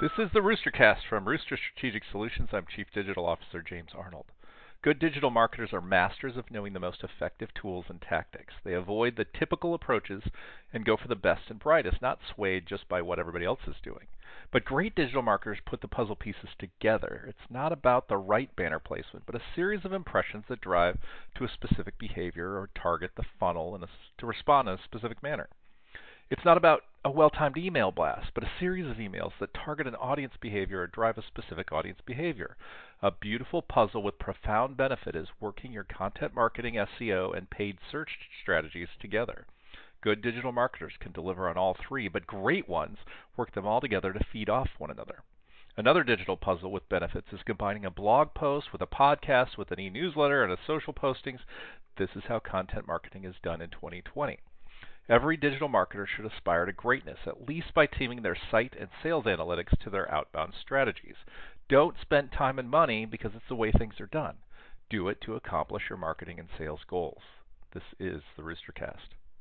This 0.00 0.12
is 0.16 0.30
the 0.32 0.40
Roostercast 0.40 1.06
from 1.10 1.28
Rooster 1.28 1.58
Strategic 1.58 2.04
Solutions. 2.10 2.48
I'm 2.54 2.64
Chief 2.74 2.86
Digital 2.94 3.26
Officer 3.26 3.60
James 3.60 3.90
Arnold. 3.94 4.24
Good 4.80 4.98
digital 4.98 5.28
marketers 5.28 5.74
are 5.74 5.82
masters 5.82 6.38
of 6.38 6.50
knowing 6.50 6.72
the 6.72 6.80
most 6.80 7.04
effective 7.04 7.52
tools 7.52 7.84
and 7.90 8.00
tactics. 8.00 8.54
They 8.64 8.72
avoid 8.72 9.16
the 9.16 9.26
typical 9.26 9.74
approaches 9.74 10.22
and 10.72 10.86
go 10.86 10.96
for 10.96 11.08
the 11.08 11.16
best 11.16 11.50
and 11.50 11.58
brightest, 11.58 12.00
not 12.00 12.20
swayed 12.34 12.64
just 12.66 12.88
by 12.88 13.02
what 13.02 13.18
everybody 13.18 13.44
else 13.44 13.60
is 13.66 13.76
doing. 13.82 14.06
But 14.50 14.64
great 14.64 14.94
digital 14.94 15.20
marketers 15.20 15.58
put 15.66 15.82
the 15.82 15.86
puzzle 15.86 16.16
pieces 16.16 16.48
together. 16.58 17.26
It's 17.28 17.50
not 17.50 17.70
about 17.70 18.08
the 18.08 18.16
right 18.16 18.56
banner 18.56 18.78
placement, 18.78 19.26
but 19.26 19.34
a 19.34 19.54
series 19.54 19.84
of 19.84 19.92
impressions 19.92 20.46
that 20.48 20.62
drive 20.62 20.96
to 21.34 21.44
a 21.44 21.48
specific 21.50 21.98
behavior 21.98 22.52
or 22.56 22.70
target 22.74 23.10
the 23.16 23.26
funnel 23.38 23.76
a, 23.76 23.86
to 24.16 24.24
respond 24.24 24.66
in 24.66 24.76
a 24.76 24.82
specific 24.82 25.22
manner. 25.22 25.50
It's 26.30 26.44
not 26.44 26.56
about 26.56 26.84
a 27.04 27.10
well 27.10 27.30
timed 27.30 27.56
email 27.56 27.90
blast, 27.90 28.30
but 28.34 28.44
a 28.44 28.50
series 28.60 28.88
of 28.88 28.98
emails 28.98 29.32
that 29.40 29.52
target 29.52 29.88
an 29.88 29.96
audience 29.96 30.34
behavior 30.40 30.82
or 30.82 30.86
drive 30.86 31.18
a 31.18 31.22
specific 31.22 31.72
audience 31.72 31.98
behavior. 32.06 32.56
A 33.02 33.10
beautiful 33.10 33.62
puzzle 33.62 34.04
with 34.04 34.20
profound 34.20 34.76
benefit 34.76 35.16
is 35.16 35.26
working 35.40 35.72
your 35.72 35.82
content 35.82 36.32
marketing, 36.32 36.74
SEO, 36.74 37.36
and 37.36 37.50
paid 37.50 37.78
search 37.90 38.10
strategies 38.40 38.86
together. 39.00 39.44
Good 40.02 40.22
digital 40.22 40.52
marketers 40.52 40.92
can 41.00 41.10
deliver 41.10 41.48
on 41.48 41.58
all 41.58 41.74
three, 41.74 42.06
but 42.06 42.28
great 42.28 42.68
ones 42.68 42.98
work 43.36 43.52
them 43.52 43.66
all 43.66 43.80
together 43.80 44.12
to 44.12 44.24
feed 44.32 44.48
off 44.48 44.68
one 44.78 44.92
another. 44.92 45.24
Another 45.76 46.04
digital 46.04 46.36
puzzle 46.36 46.70
with 46.70 46.88
benefits 46.88 47.32
is 47.32 47.42
combining 47.42 47.84
a 47.84 47.90
blog 47.90 48.34
post 48.34 48.70
with 48.70 48.82
a 48.82 48.86
podcast, 48.86 49.58
with 49.58 49.72
an 49.72 49.80
e 49.80 49.90
newsletter, 49.90 50.44
and 50.44 50.52
a 50.52 50.58
social 50.64 50.92
postings. 50.92 51.40
This 51.96 52.10
is 52.14 52.22
how 52.28 52.38
content 52.38 52.86
marketing 52.86 53.24
is 53.24 53.34
done 53.42 53.60
in 53.60 53.70
2020. 53.70 54.38
Every 55.08 55.36
digital 55.36 55.68
marketer 55.68 56.06
should 56.06 56.26
aspire 56.26 56.66
to 56.66 56.72
greatness, 56.72 57.18
at 57.26 57.48
least 57.48 57.74
by 57.74 57.86
teaming 57.86 58.22
their 58.22 58.36
site 58.50 58.74
and 58.78 58.88
sales 59.02 59.24
analytics 59.24 59.76
to 59.80 59.90
their 59.90 60.12
outbound 60.12 60.54
strategies. 60.54 61.16
Don't 61.68 61.96
spend 62.00 62.32
time 62.32 62.58
and 62.58 62.70
money 62.70 63.04
because 63.06 63.34
it's 63.34 63.48
the 63.48 63.54
way 63.54 63.72
things 63.72 64.00
are 64.00 64.06
done. 64.06 64.36
Do 64.88 65.08
it 65.08 65.20
to 65.22 65.36
accomplish 65.36 65.88
your 65.88 65.98
marketing 65.98 66.38
and 66.38 66.48
sales 66.58 66.80
goals. 66.86 67.22
This 67.72 67.84
is 67.98 68.22
the 68.36 68.42
Roostercast. 68.42 69.14